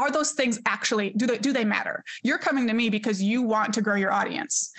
[0.00, 2.04] are those things actually do they do they matter?
[2.22, 4.72] You're coming to me because you want to grow your audience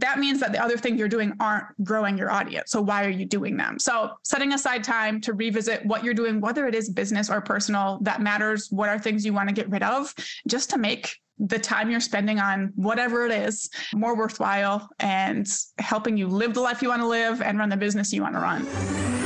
[0.00, 2.70] that means that the other things you're doing aren't growing your audience.
[2.70, 3.78] So why are you doing them?
[3.78, 7.98] So setting aside time to revisit what you're doing, whether it is business or personal,
[8.02, 8.70] that matters.
[8.70, 10.14] What are things you want to get rid of
[10.46, 15.46] just to make the time you're spending on whatever it is more worthwhile and
[15.78, 18.34] helping you live the life you want to live and run the business you want
[18.34, 19.25] to run.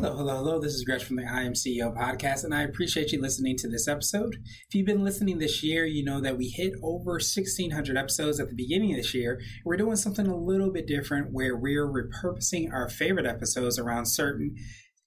[0.00, 0.58] Hello, hello, hello.
[0.58, 3.68] This is Gresh from the I Am CEO podcast, and I appreciate you listening to
[3.68, 4.38] this episode.
[4.66, 8.48] If you've been listening this year, you know that we hit over 1,600 episodes at
[8.48, 9.42] the beginning of this year.
[9.62, 14.56] We're doing something a little bit different where we're repurposing our favorite episodes around certain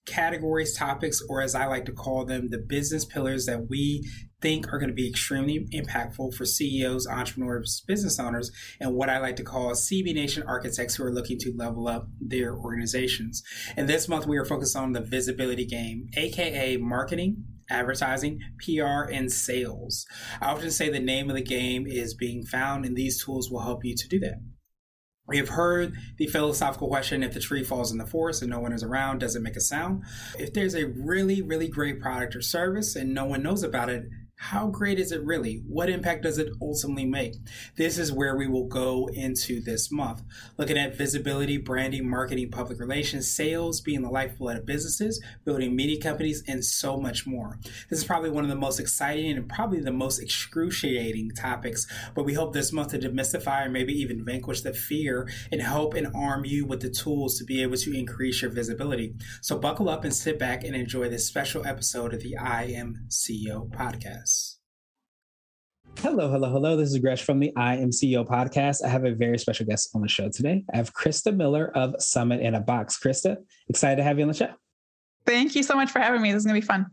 [0.05, 4.07] categories, topics, or as I like to call them, the business pillars that we
[4.41, 9.19] think are going to be extremely impactful for CEOs, entrepreneurs, business owners, and what I
[9.19, 13.41] like to call CB Nation architects who are looking to level up their organizations.
[13.77, 19.31] And this month we are focused on the visibility game, aka marketing, advertising, PR, and
[19.31, 20.05] sales.
[20.41, 23.61] I often say the name of the game is being found, and these tools will
[23.61, 24.39] help you to do that.
[25.25, 28.59] We have heard the philosophical question if the tree falls in the forest and no
[28.59, 30.03] one is around, does it make a sound?
[30.37, 34.03] If there's a really, really great product or service and no one knows about it,
[34.43, 35.63] how great is it really?
[35.67, 37.37] What impact does it ultimately make?
[37.77, 40.21] This is where we will go into this month.
[40.57, 45.99] Looking at visibility, branding, marketing, public relations, sales being the lifeblood of businesses, building media
[45.99, 47.57] companies, and so much more.
[47.89, 52.25] This is probably one of the most exciting and probably the most excruciating topics, but
[52.25, 56.13] we hope this month to demystify or maybe even vanquish the fear and help and
[56.13, 59.15] arm you with the tools to be able to increase your visibility.
[59.41, 63.07] So buckle up and sit back and enjoy this special episode of the I Am
[63.09, 64.22] CEO podcast.
[65.99, 66.75] Hello, hello, hello.
[66.75, 68.83] This is Gresh from the I Am CEO podcast.
[68.83, 70.63] I have a very special guest on the show today.
[70.73, 72.99] I have Krista Miller of Summit in a Box.
[72.99, 73.37] Krista,
[73.69, 74.49] excited to have you on the show.
[75.25, 76.31] Thank you so much for having me.
[76.31, 76.87] This is going to be fun.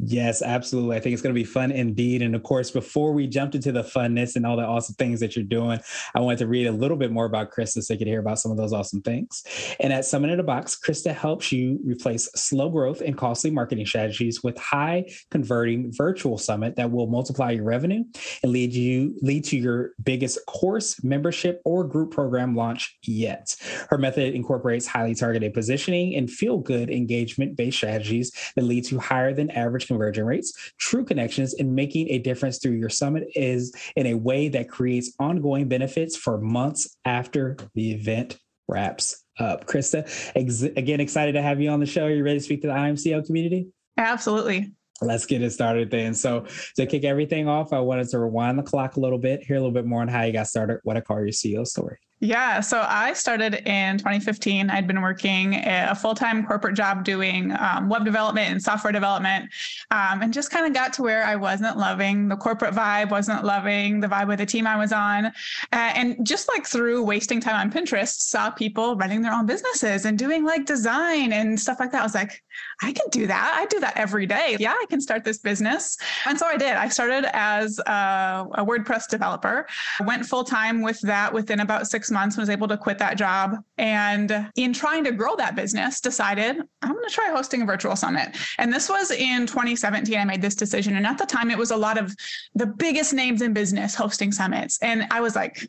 [0.00, 0.96] Yes, absolutely.
[0.96, 2.20] I think it's going to be fun indeed.
[2.20, 5.36] And of course, before we jumped into the funness and all the awesome things that
[5.36, 5.78] you're doing,
[6.16, 8.40] I wanted to read a little bit more about Krista so you could hear about
[8.40, 9.44] some of those awesome things.
[9.78, 13.86] And at Summit in a Box, Krista helps you replace slow growth and costly marketing
[13.86, 18.02] strategies with high converting virtual summit that will multiply your revenue
[18.42, 23.54] and lead you lead to your biggest course, membership, or group program launch yet.
[23.90, 28.98] Her method incorporates highly targeted positioning and feel good engagement based strategies that lead to
[28.98, 33.74] higher than average conversion rates, true connections, and making a difference through your summit is
[33.96, 39.66] in a way that creates ongoing benefits for months after the event wraps up.
[39.66, 42.04] Krista, ex- again, excited to have you on the show.
[42.04, 43.68] Are you ready to speak to the I Am CEO community?
[43.98, 44.72] Absolutely.
[45.00, 46.14] Let's get it started then.
[46.14, 46.46] So,
[46.76, 49.58] to kick everything off, I wanted to rewind the clock a little bit, hear a
[49.58, 51.98] little bit more on how you got started, what I call your CEO story.
[52.20, 52.60] Yeah.
[52.60, 54.70] So I started in 2015.
[54.70, 59.50] I'd been working a full time corporate job doing um, web development and software development,
[59.90, 63.44] um, and just kind of got to where I wasn't loving the corporate vibe, wasn't
[63.44, 65.26] loving the vibe of the team I was on.
[65.26, 65.32] Uh,
[65.72, 70.16] and just like through wasting time on Pinterest, saw people running their own businesses and
[70.16, 72.00] doing like design and stuff like that.
[72.00, 72.42] I was like,
[72.80, 73.56] I can do that.
[73.58, 74.56] I do that every day.
[74.58, 75.98] Yeah, I can start this business.
[76.26, 76.74] And so I did.
[76.74, 79.66] I started as a, a WordPress developer,
[80.06, 83.56] went full time with that within about six months, was able to quit that job.
[83.78, 87.96] And in trying to grow that business, decided I'm going to try hosting a virtual
[87.96, 88.36] summit.
[88.58, 90.18] And this was in 2017.
[90.18, 90.96] I made this decision.
[90.96, 92.14] And at the time, it was a lot of
[92.54, 94.78] the biggest names in business hosting summits.
[94.82, 95.68] And I was like,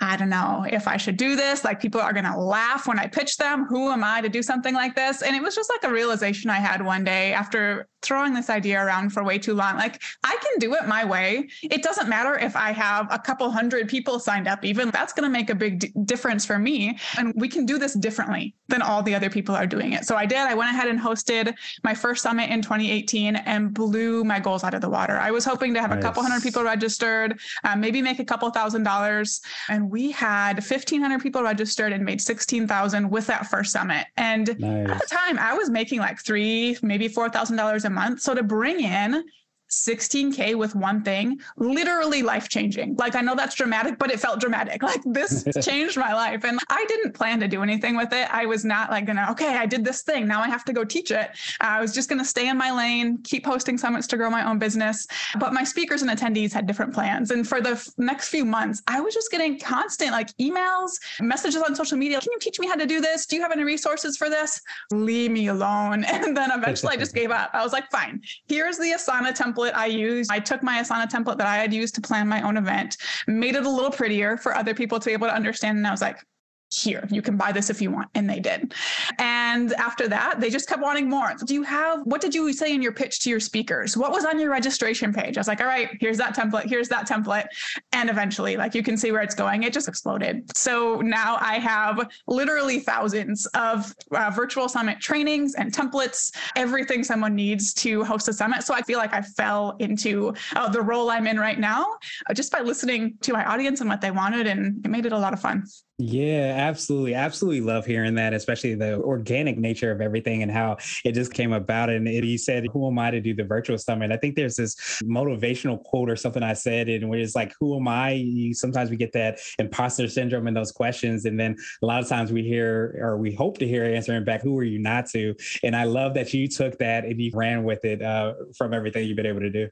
[0.00, 1.64] I don't know if I should do this.
[1.64, 3.64] Like people are going to laugh when I pitch them.
[3.64, 5.22] Who am I to do something like this?
[5.22, 8.82] And it was just like a realization I had one day after throwing this idea
[8.84, 9.76] around for way too long.
[9.76, 11.48] Like I can do it my way.
[11.62, 15.24] It doesn't matter if I have a couple hundred people signed up, even that's going
[15.24, 16.98] to make a big d- difference for me.
[17.16, 20.04] And we can do this differently than all the other people are doing it.
[20.04, 20.38] So I did.
[20.38, 24.74] I went ahead and hosted my first summit in 2018 and blew my goals out
[24.74, 25.16] of the water.
[25.16, 25.98] I was hoping to have nice.
[25.98, 29.40] a couple hundred people registered, um, maybe make a couple thousand dollars.
[29.68, 34.06] And we had 1,500 people registered and made 16,000 with that first summit.
[34.16, 34.90] And nice.
[34.90, 38.20] at the time, I was making like three, maybe $4,000 a month.
[38.20, 39.24] So to bring in
[39.70, 42.96] 16K with one thing, literally life changing.
[42.96, 44.82] Like, I know that's dramatic, but it felt dramatic.
[44.88, 46.44] Like, this changed my life.
[46.44, 48.32] And I didn't plan to do anything with it.
[48.32, 50.26] I was not like, gonna, okay, I did this thing.
[50.26, 51.30] Now I have to go teach it.
[51.60, 54.48] I was just going to stay in my lane, keep hosting summits to grow my
[54.48, 55.06] own business.
[55.38, 57.32] But my speakers and attendees had different plans.
[57.32, 61.60] And for the f- next few months, I was just getting constant like emails, messages
[61.60, 62.18] on social media.
[62.18, 63.26] Can you teach me how to do this?
[63.26, 64.58] Do you have any resources for this?
[64.90, 66.06] Leave me alone.
[66.18, 67.50] And then eventually I just gave up.
[67.52, 70.28] I was like, fine, here's the Asana template I use.
[70.30, 72.96] I took my Asana template that I had used to plan my own event,
[73.26, 75.78] made it a little prettier for other people to be able to understand.
[75.78, 76.24] And I was like,
[76.70, 77.06] here.
[77.10, 78.08] You can buy this if you want.
[78.14, 78.74] And they did.
[79.18, 81.34] And after that they just kept wanting more.
[81.44, 83.96] Do you have what did you say in your pitch to your speakers?
[83.96, 85.36] What was on your registration page?
[85.36, 87.46] I was like all right here's that template here's that template.
[87.92, 89.62] And eventually like you can see where it's going.
[89.62, 90.56] It just exploded.
[90.56, 97.34] So now i have literally thousands of uh, virtual summit trainings and templates everything someone
[97.34, 98.62] needs to host a summit.
[98.62, 101.96] So i feel like i fell into uh, the role i'm in right now
[102.28, 105.12] uh, just by listening to my audience and what they wanted and it made it
[105.12, 105.64] a lot of fun
[106.00, 107.14] yeah, absolutely.
[107.14, 111.52] Absolutely love hearing that, especially the organic nature of everything and how it just came
[111.52, 111.90] about.
[111.90, 114.12] And it, you said, Who am I to do the virtual summit?
[114.12, 117.76] I think there's this motivational quote or something I said, and where it's like, Who
[117.76, 118.12] am I?
[118.12, 121.24] You, sometimes we get that imposter syndrome in those questions.
[121.24, 124.42] And then a lot of times we hear, or we hope to hear answering back,
[124.42, 125.34] Who are you not to?
[125.64, 129.08] And I love that you took that and you ran with it uh, from everything
[129.08, 129.68] you've been able to do.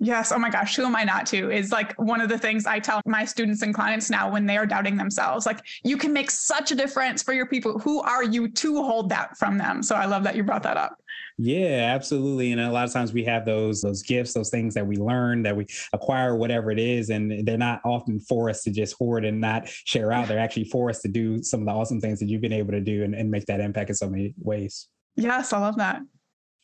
[0.00, 0.30] Yes.
[0.30, 0.76] Oh my gosh.
[0.76, 1.50] Who am I not to?
[1.50, 4.56] Is like one of the things I tell my students and clients now when they
[4.56, 5.44] are doubting themselves.
[5.44, 7.80] Like, you can make such a difference for your people.
[7.80, 9.82] Who are you to hold that from them?
[9.82, 10.98] So I love that you brought that up.
[11.36, 12.52] Yeah, absolutely.
[12.52, 15.42] And a lot of times we have those those gifts, those things that we learn,
[15.42, 19.24] that we acquire, whatever it is, and they're not often for us to just hoard
[19.24, 20.28] and not share out.
[20.28, 22.72] They're actually for us to do some of the awesome things that you've been able
[22.72, 24.88] to do and, and make that impact in so many ways.
[25.16, 26.02] Yes, I love that.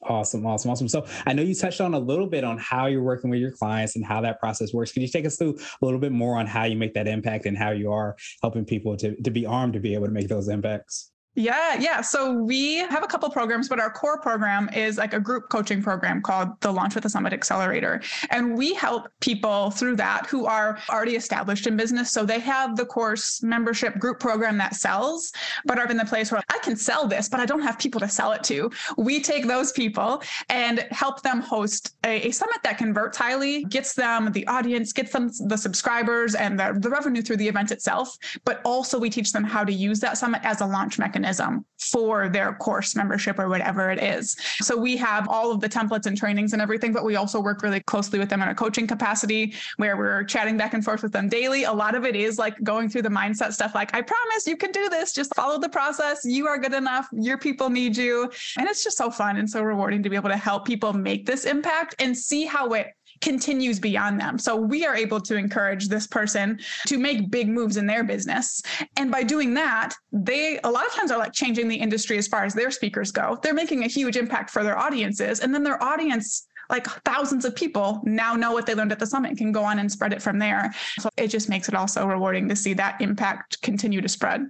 [0.06, 0.88] Awesome, awesome, awesome.
[0.88, 3.52] So I know you touched on a little bit on how you're working with your
[3.52, 4.92] clients and how that process works.
[4.92, 7.46] Can you take us through a little bit more on how you make that impact
[7.46, 10.28] and how you are helping people to, to be armed to be able to make
[10.28, 11.13] those impacts?
[11.36, 12.00] Yeah, yeah.
[12.00, 15.82] So we have a couple programs, but our core program is like a group coaching
[15.82, 18.02] program called the Launch with the Summit Accelerator.
[18.30, 22.12] And we help people through that who are already established in business.
[22.12, 25.32] So they have the course membership group program that sells,
[25.64, 28.00] but are in the place where I can sell this, but I don't have people
[28.00, 28.70] to sell it to.
[28.96, 33.94] We take those people and help them host a, a summit that converts highly, gets
[33.94, 38.16] them the audience, gets them the subscribers and the, the revenue through the event itself.
[38.44, 41.64] But also we teach them how to use that summit as a launch mechanism mechanism
[41.78, 44.36] for their course membership or whatever it is.
[44.60, 47.62] So we have all of the templates and trainings and everything, but we also work
[47.62, 51.12] really closely with them in a coaching capacity where we're chatting back and forth with
[51.12, 51.64] them daily.
[51.64, 54.56] A lot of it is like going through the mindset stuff like, I promise you
[54.56, 55.12] can do this.
[55.12, 56.24] Just follow the process.
[56.24, 57.08] You are good enough.
[57.12, 58.30] Your people need you.
[58.58, 61.26] And it's just so fun and so rewarding to be able to help people make
[61.26, 62.88] this impact and see how it
[63.24, 64.38] continues beyond them.
[64.38, 68.62] So we are able to encourage this person to make big moves in their business.
[68.98, 72.28] And by doing that, they a lot of times are like changing the industry as
[72.28, 73.38] far as their speakers go.
[73.42, 75.40] They're making a huge impact for their audiences.
[75.40, 79.06] And then their audience like thousands of people now know what they learned at the
[79.06, 80.74] summit can go on and spread it from there.
[80.98, 84.46] So it just makes it also rewarding to see that impact continue to spread.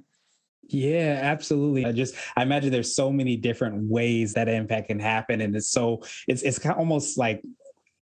[0.68, 1.84] Yeah, absolutely.
[1.84, 5.68] I just I imagine there's so many different ways that impact can happen, and it's
[5.68, 7.42] so it's it's almost like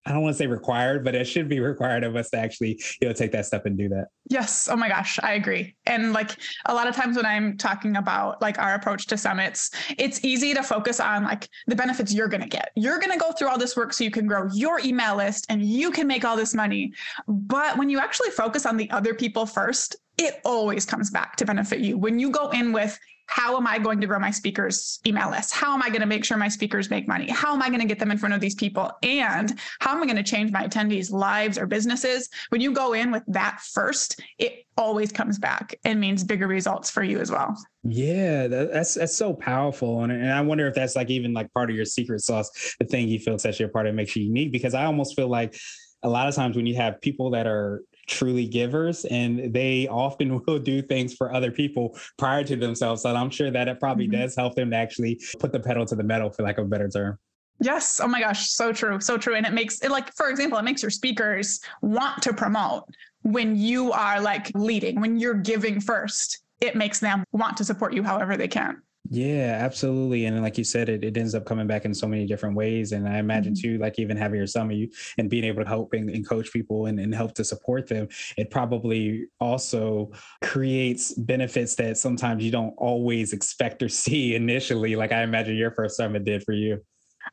[0.06, 2.82] I don't want to say required, but it should be required of us to actually,
[3.00, 4.08] you know, take that step and do that.
[4.30, 4.68] Yes.
[4.68, 5.76] Oh my gosh, I agree.
[5.86, 9.70] And like a lot of times when I'm talking about like our approach to summits,
[10.00, 12.72] it's easy to focus on like the benefits you're going to get.
[12.76, 15.46] You're going to go through all this work so you can grow your email list
[15.50, 16.94] and you can make all this money.
[17.28, 21.46] But when you actually focus on the other people first, it always comes back to
[21.46, 21.98] benefit you.
[21.98, 25.54] When you go in with, how am I going to grow my speakers email list?
[25.54, 27.30] How am I going to make sure my speakers make money?
[27.30, 28.92] How am I going to get them in front of these people?
[29.04, 32.30] And how am I going to change my attendees' lives or businesses?
[32.50, 36.92] When you go in with that first, it always comes back and means bigger results
[36.92, 37.56] for you as well.
[37.84, 41.70] Yeah, that's that's so powerful, and, and I wonder if that's like even like part
[41.70, 44.52] of your secret sauce, the thing you feel sets you apart and makes you unique.
[44.52, 45.56] Because I almost feel like
[46.04, 50.42] a lot of times when you have people that are truly givers and they often
[50.48, 53.02] will do things for other people prior to themselves.
[53.02, 54.22] So I'm sure that it probably mm-hmm.
[54.22, 56.70] does help them to actually put the pedal to the metal, for lack of a
[56.70, 57.18] better term.
[57.60, 58.00] Yes.
[58.00, 58.50] Oh my gosh.
[58.50, 59.00] So true.
[59.00, 59.36] So true.
[59.36, 62.86] And it makes it like, for example, it makes your speakers want to promote
[63.22, 66.42] when you are like leading, when you're giving first.
[66.60, 68.82] It makes them want to support you however they can.
[69.10, 70.26] Yeah, absolutely.
[70.26, 72.92] And like you said, it, it ends up coming back in so many different ways.
[72.92, 73.74] And I imagine mm-hmm.
[73.74, 76.54] too, like even having your summer you and being able to help and, and coach
[76.54, 80.12] people and, and help to support them, it probably also
[80.44, 84.96] creates benefits that sometimes you don't always expect or see initially.
[84.96, 86.82] Like I imagine your first summit did for you.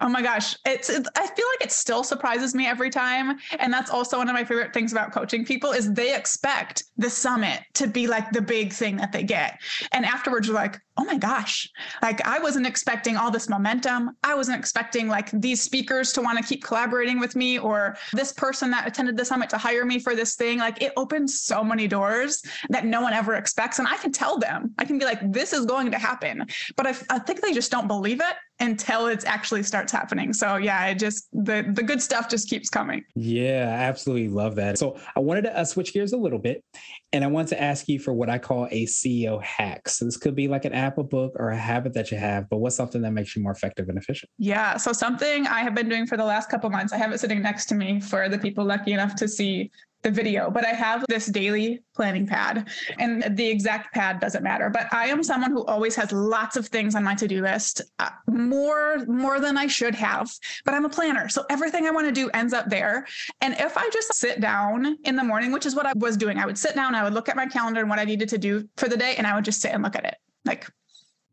[0.00, 0.56] Oh my gosh.
[0.64, 3.36] It's, it's, I feel like it still surprises me every time.
[3.58, 7.10] And that's also one of my favorite things about coaching people is they expect the
[7.10, 9.60] summit to be like the big thing that they get.
[9.90, 11.68] And afterwards you're like, oh my gosh,
[12.00, 14.10] like I wasn't expecting all this momentum.
[14.22, 18.32] I wasn't expecting like these speakers to want to keep collaborating with me or this
[18.32, 20.58] person that attended the summit to hire me for this thing.
[20.58, 23.80] Like it opens so many doors that no one ever expects.
[23.80, 26.46] And I can tell them, I can be like, this is going to happen.
[26.76, 30.32] But I, I think they just don't believe it until it actually starts happening.
[30.32, 33.04] So yeah, it just the the good stuff just keeps coming.
[33.14, 34.78] Yeah, I absolutely love that.
[34.78, 36.64] So I wanted to uh, switch gears a little bit,
[37.12, 39.88] and I want to ask you for what I call a CEO hack.
[39.88, 42.48] So this could be like an app, a book, or a habit that you have.
[42.48, 44.30] But what's something that makes you more effective and efficient?
[44.38, 44.76] Yeah.
[44.76, 46.92] So something I have been doing for the last couple months.
[46.92, 49.70] I have it sitting next to me for the people lucky enough to see
[50.08, 54.70] the video, but I have this daily planning pad and the exact pad doesn't matter.
[54.70, 58.10] But I am someone who always has lots of things on my to-do list, uh,
[58.26, 60.30] more more than I should have,
[60.64, 61.28] but I'm a planner.
[61.28, 63.06] So everything I want to do ends up there.
[63.40, 66.38] And if I just sit down in the morning, which is what I was doing,
[66.38, 68.38] I would sit down, I would look at my calendar and what I needed to
[68.38, 70.16] do for the day and I would just sit and look at it.
[70.44, 70.70] Like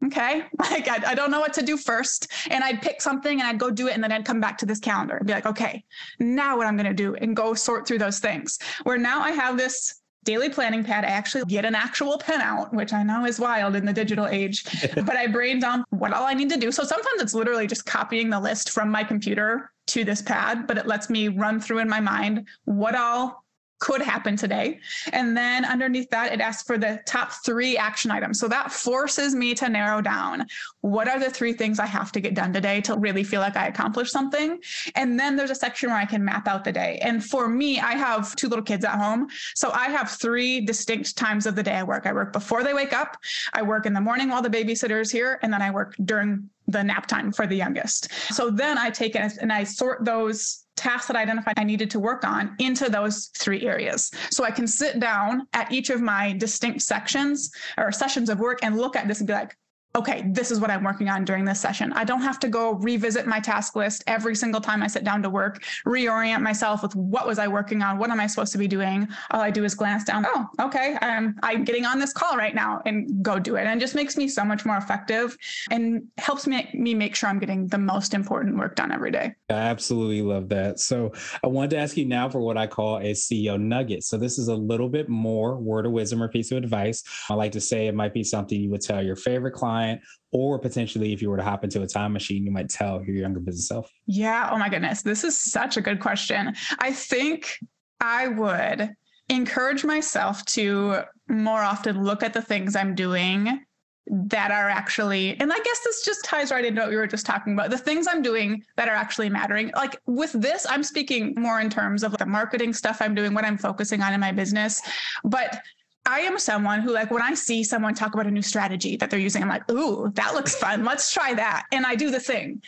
[0.07, 0.43] okay?
[0.59, 2.31] Like I, I, don't know what to do first.
[2.49, 4.65] And i'd pick something and i'd go do it and then i'd come back to
[4.65, 5.83] this calendar and be like okay
[6.19, 8.57] now what i'm going to do and go sort through those things.
[8.83, 12.73] Where now i have this daily planning pad i actually get an actual pen out
[12.73, 16.25] which i know is wild in the digital age but i brain dump what all
[16.25, 16.71] i need to do.
[16.71, 20.77] So sometimes it's literally just copying the list from my computer to this pad but
[20.77, 23.44] it lets me run through in my mind what all
[23.79, 24.79] could happen today.
[25.11, 28.39] And then underneath that, it asks for the top three action items.
[28.39, 30.45] So that forces me to narrow down
[30.81, 33.57] what are the three things I have to get done today to really feel like
[33.57, 34.59] I accomplished something.
[34.95, 36.99] And then there's a section where I can map out the day.
[37.01, 39.27] And for me, I have two little kids at home.
[39.55, 42.05] So I have three distinct times of the day I work.
[42.05, 43.17] I work before they wake up,
[43.53, 46.49] I work in the morning while the babysitter is here, and then I work during
[46.67, 48.11] the nap time for the youngest.
[48.33, 51.89] So then I take it and I sort those tasks that I identified I needed
[51.91, 54.11] to work on into those three areas.
[54.29, 58.59] So I can sit down at each of my distinct sections or sessions of work
[58.61, 59.55] and look at this and be like,
[59.95, 61.93] okay, this is what I'm working on during this session.
[61.93, 65.23] I don't have to go revisit my task list every single time I sit down
[65.23, 67.97] to work, reorient myself with what was I working on?
[67.97, 69.07] What am I supposed to be doing?
[69.31, 70.25] All I do is glance down.
[70.27, 70.97] Oh, okay.
[71.01, 73.65] I'm, I'm getting on this call right now and go do it.
[73.65, 75.37] And it just makes me so much more effective
[75.71, 79.33] and helps me, me make sure I'm getting the most important work done every day.
[79.49, 80.79] I absolutely love that.
[80.79, 84.03] So I wanted to ask you now for what I call a CEO nugget.
[84.03, 87.03] So this is a little bit more word of wisdom or piece of advice.
[87.29, 90.01] I like to say it might be something you would tell your favorite client client,
[90.31, 93.15] or potentially if you were to hop into a time machine, you might tell your
[93.15, 93.89] younger business self?
[94.05, 94.49] Yeah.
[94.51, 95.01] Oh my goodness.
[95.01, 96.55] This is such a good question.
[96.79, 97.57] I think
[97.99, 98.91] I would
[99.29, 103.65] encourage myself to more often look at the things I'm doing
[104.07, 107.25] that are actually and i guess this just ties right into what we were just
[107.25, 111.33] talking about the things i'm doing that are actually mattering like with this i'm speaking
[111.35, 114.31] more in terms of the marketing stuff i'm doing what i'm focusing on in my
[114.31, 114.79] business
[115.23, 115.59] but
[116.05, 119.09] I am someone who, like, when I see someone talk about a new strategy that
[119.09, 120.85] they're using, I'm like, ooh, that looks fun.
[120.85, 121.65] Let's try that.
[121.71, 122.61] And I do the thing.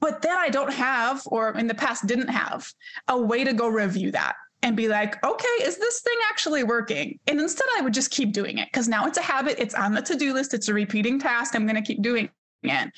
[0.00, 2.72] But then I don't have, or in the past didn't have,
[3.08, 7.18] a way to go review that and be like, okay, is this thing actually working?
[7.26, 9.56] And instead, I would just keep doing it because now it's a habit.
[9.58, 10.54] It's on the to do list.
[10.54, 11.54] It's a repeating task.
[11.54, 12.30] I'm going to keep doing
[12.62, 12.90] it.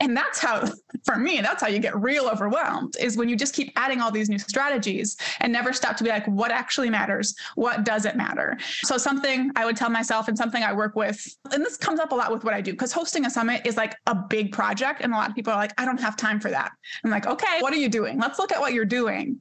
[0.00, 0.64] And that's how,
[1.04, 4.10] for me, that's how you get real overwhelmed is when you just keep adding all
[4.10, 7.34] these new strategies and never stop to be like, what actually matters?
[7.54, 8.56] What doesn't matter?
[8.84, 12.12] So, something I would tell myself and something I work with, and this comes up
[12.12, 15.02] a lot with what I do, because hosting a summit is like a big project.
[15.02, 16.72] And a lot of people are like, I don't have time for that.
[17.04, 18.18] I'm like, okay, what are you doing?
[18.18, 19.40] Let's look at what you're doing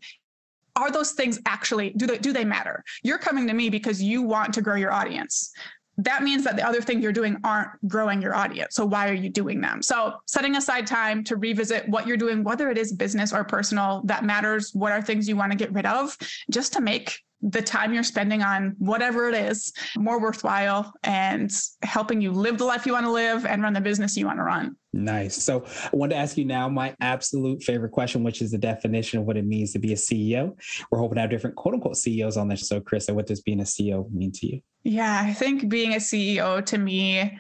[0.75, 4.21] are those things actually do they do they matter you're coming to me because you
[4.21, 5.51] want to grow your audience
[5.99, 8.75] that means that the other things you're doing aren't growing your audience.
[8.75, 9.81] So why are you doing them?
[9.83, 14.01] So setting aside time to revisit what you're doing, whether it is business or personal,
[14.05, 14.73] that matters.
[14.73, 16.17] What are things you want to get rid of
[16.49, 21.51] just to make the time you're spending on whatever it is more worthwhile and
[21.83, 24.37] helping you live the life you want to live and run the business you want
[24.37, 24.75] to run.
[24.91, 25.41] Nice.
[25.41, 29.19] So I want to ask you now my absolute favorite question, which is the definition
[29.19, 30.53] of what it means to be a CEO.
[30.91, 32.67] We're hoping to have different quote unquote CEOs on this.
[32.67, 34.61] So, Chris, what does being a CEO mean to you?
[34.83, 37.39] Yeah, I think being a CEO to me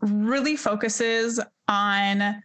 [0.00, 2.42] really focuses on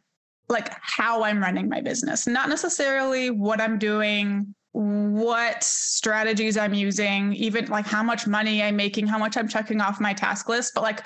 [0.49, 7.33] like how I'm running my business, not necessarily what I'm doing what strategies I'm using,
[7.33, 10.73] even like how much money I'm making, how much I'm checking off my task list,
[10.75, 11.05] but like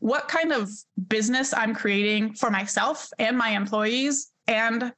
[0.00, 0.70] what kind of
[1.08, 4.92] business I'm creating for myself and my employees and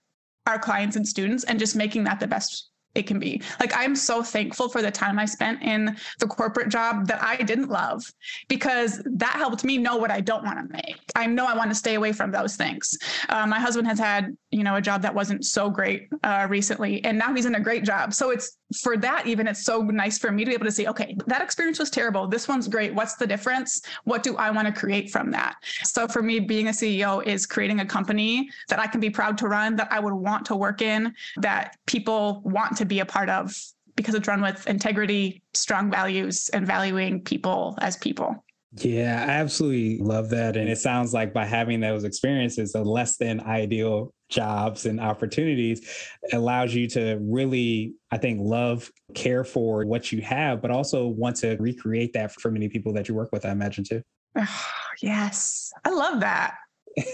[0.46, 3.40] our clients and students, and just making that the best it can be.
[3.60, 7.36] Like I'm so thankful for the time I spent in the corporate job that I
[7.36, 8.04] didn't love
[8.48, 10.98] because that helped me know what I don't want to make.
[11.14, 12.96] I know I want to stay away from those things.
[13.28, 17.02] Uh, my husband has had you know, a job that wasn't so great uh, recently,
[17.04, 18.14] and now he's in a great job.
[18.14, 20.86] So it's for that, even it's so nice for me to be able to say,
[20.86, 22.28] okay, that experience was terrible.
[22.28, 22.94] This one's great.
[22.94, 23.82] What's the difference?
[24.04, 25.56] What do I want to create from that?
[25.82, 29.38] So for me, being a CEO is creating a company that I can be proud
[29.38, 33.06] to run, that I would want to work in, that people want to be a
[33.06, 33.54] part of
[33.96, 38.42] because it's run with integrity, strong values, and valuing people as people.
[38.74, 40.56] Yeah, I absolutely love that.
[40.56, 46.08] And it sounds like by having those experiences of less than ideal jobs and opportunities
[46.32, 51.36] allows you to really, I think, love, care for what you have, but also want
[51.36, 54.02] to recreate that for many people that you work with, I imagine too.
[54.38, 54.66] Oh,
[55.02, 56.54] yes, I love that.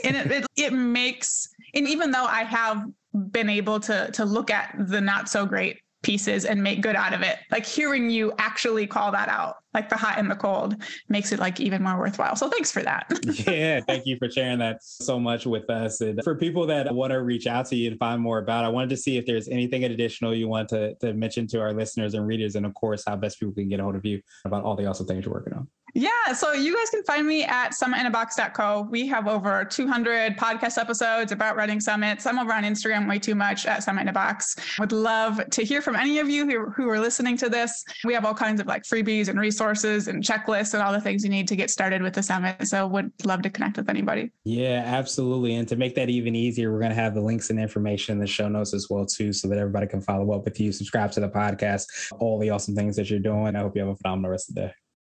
[0.05, 2.85] and it, it, it makes, and even though I have
[3.33, 7.12] been able to to look at the not so great pieces and make good out
[7.12, 7.38] of it.
[7.50, 10.76] Like hearing you actually call that out, like the hot and the cold,
[11.09, 12.37] makes it like even more worthwhile.
[12.37, 13.07] So thanks for that.
[13.47, 16.00] yeah, thank you for sharing that so much with us.
[16.00, 18.69] And for people that want to reach out to you and find more about, I
[18.69, 22.14] wanted to see if there's anything additional you want to, to mention to our listeners
[22.14, 24.64] and readers, and of course, how best people can get a hold of you about
[24.64, 25.69] all the awesome things you're working on.
[25.95, 28.88] Yeah, so you guys can find me at summitinabox.co.
[28.90, 32.26] We have over 200 podcast episodes about running summits.
[32.26, 34.57] I'm over on Instagram way too much at Summit in a Box.
[34.78, 37.85] Would love to hear from any of you who, who are listening to this.
[38.04, 41.25] We have all kinds of like freebies and resources and checklists and all the things
[41.25, 42.68] you need to get started with the summit.
[42.68, 44.30] So would love to connect with anybody.
[44.45, 45.54] Yeah, absolutely.
[45.54, 48.18] And to make that even easier, we're going to have the links and information in
[48.18, 51.12] the show notes as well too, so that everybody can follow up with you, subscribe
[51.12, 51.87] to the podcast,
[52.18, 53.57] all the awesome things that you're doing.
[53.57, 54.73] I hope you have a phenomenal rest of the day.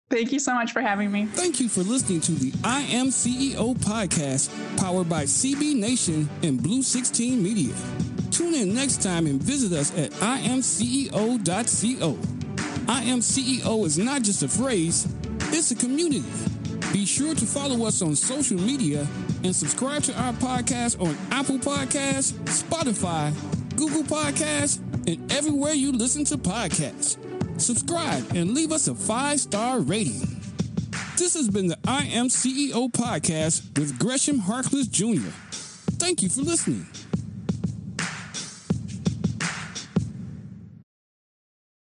[0.10, 1.25] Thank you so much for having me.
[1.25, 6.62] Thank you for listening to the I Am CEO podcast, powered by CB Nation and
[6.62, 7.74] Blue 16 Media.
[8.29, 11.39] Tune in next time and visit us at imceo.co.
[12.88, 15.07] I Am CEO is not just a phrase,
[15.51, 16.24] it's a community.
[16.91, 19.07] Be sure to follow us on social media
[19.43, 23.33] and subscribe to our podcast on Apple Podcasts, Spotify,
[23.75, 27.17] Google Podcasts, and everywhere you listen to podcasts
[27.57, 30.22] subscribe, and leave us a five star rating.
[31.17, 35.29] This has been the I Am CEO podcast with Gresham Harkless Jr.
[35.98, 36.86] Thank you for listening.